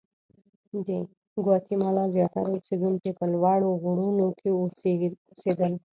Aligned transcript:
د 0.87 0.89
ګواتیمالا 1.45 2.05
زیاتره 2.15 2.47
اوسېدونکي 2.53 3.09
په 3.17 3.25
لوړو 3.33 3.69
غرونو 3.83 4.27
کې 4.39 4.49
اوسېدل. 4.61 5.73